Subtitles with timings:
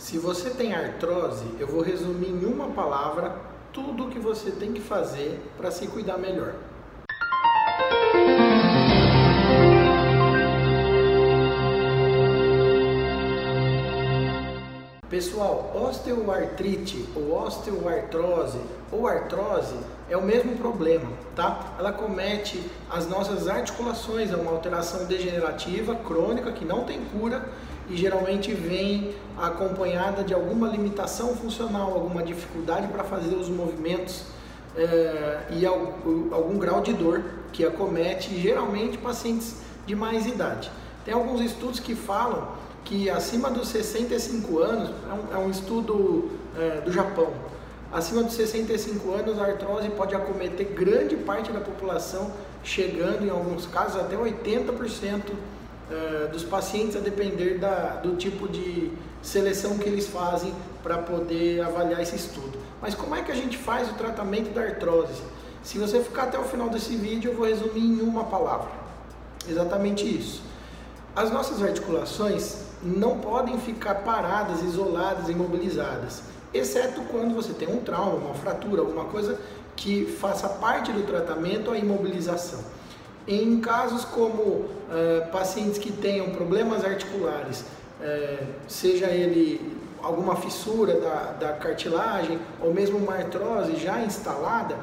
[0.00, 3.36] Se você tem artrose, eu vou resumir em uma palavra
[3.70, 6.54] tudo o que você tem que fazer para se cuidar melhor.
[15.10, 18.60] Pessoal, osteoartrite ou osteoartrose
[18.92, 19.74] ou artrose
[20.08, 21.74] é o mesmo problema, tá?
[21.76, 27.44] Ela comete as nossas articulações, é uma alteração degenerativa crônica que não tem cura
[27.88, 34.26] e geralmente vem acompanhada de alguma limitação funcional, alguma dificuldade para fazer os movimentos
[34.76, 40.70] é, e algum grau de dor que acomete geralmente pacientes de mais idade.
[41.04, 46.30] Tem alguns estudos que falam que acima dos 65 anos, é um, é um estudo
[46.58, 47.32] é, do Japão,
[47.92, 53.66] acima dos 65 anos a artrose pode acometer grande parte da população, chegando em alguns
[53.66, 55.22] casos até 80%
[55.90, 60.54] eh, dos pacientes a depender da, do tipo de seleção que eles fazem
[60.84, 62.56] para poder avaliar esse estudo.
[62.80, 65.20] Mas como é que a gente faz o tratamento da artrose?
[65.64, 68.70] Se você ficar até o final desse vídeo, eu vou resumir em uma palavra.
[69.48, 70.42] Exatamente isso.
[71.14, 76.22] As nossas articulações não podem ficar paradas, isoladas, imobilizadas,
[76.54, 79.38] exceto quando você tem um trauma, uma fratura, alguma coisa
[79.76, 82.60] que faça parte do tratamento a imobilização.
[83.26, 84.68] Em casos como uh,
[85.32, 92.98] pacientes que tenham problemas articulares, uh, seja ele alguma fissura da, da cartilagem ou mesmo
[92.98, 94.76] uma artrose já instalada,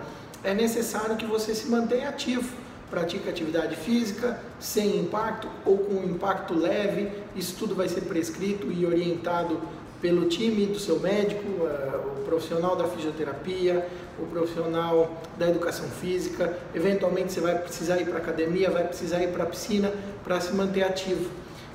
[0.43, 2.66] é necessário que você se mantenha ativo.
[2.89, 7.11] Pratique atividade física sem impacto ou com impacto leve.
[7.35, 9.59] Isso tudo vai ser prescrito e orientado
[10.01, 13.87] pelo time do seu médico, uh, o profissional da fisioterapia,
[14.19, 16.57] o profissional da educação física.
[16.73, 19.91] Eventualmente você vai precisar ir para academia, vai precisar ir para a piscina
[20.23, 21.29] para se manter ativo.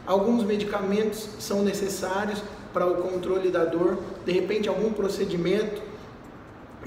[0.06, 5.82] Alguns medicamentos são necessários para o controle da dor, de repente algum procedimento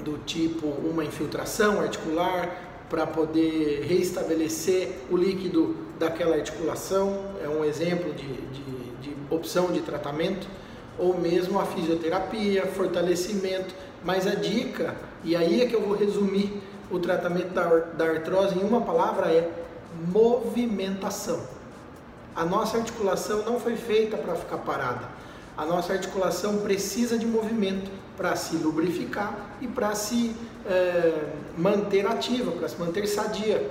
[0.00, 8.12] do tipo uma infiltração articular para poder reestabelecer o líquido daquela articulação, é um exemplo
[8.12, 10.46] de, de, de opção de tratamento
[10.98, 13.74] ou mesmo a fisioterapia, fortalecimento.
[14.04, 14.94] Mas a dica,
[15.24, 19.26] e aí é que eu vou resumir o tratamento da, da artrose em uma palavra,
[19.32, 19.50] é
[20.12, 21.40] movimentação.
[22.34, 25.08] A nossa articulação não foi feita para ficar parada.
[25.56, 30.34] A nossa articulação precisa de movimento para se lubrificar e para se
[30.66, 33.66] é, manter ativa, para se manter sadia.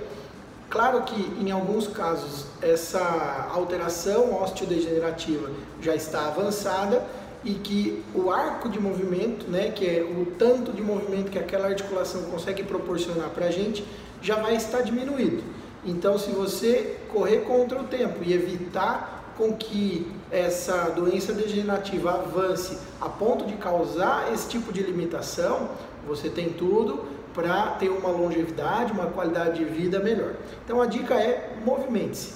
[0.68, 7.04] Claro que em alguns casos essa alteração osteodegenerativa já está avançada
[7.44, 11.68] e que o arco de movimento, né, que é o tanto de movimento que aquela
[11.68, 13.86] articulação consegue proporcionar para a gente,
[14.20, 15.44] já vai estar diminuído.
[15.84, 22.78] Então, se você correr contra o tempo e evitar com que essa doença degenerativa avance
[23.00, 25.68] a ponto de causar esse tipo de limitação,
[26.06, 27.04] você tem tudo
[27.34, 30.34] para ter uma longevidade, uma qualidade de vida melhor.
[30.64, 32.34] Então a dica é movimente-se.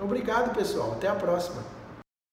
[0.00, 0.92] Obrigado, pessoal.
[0.92, 1.77] Até a próxima.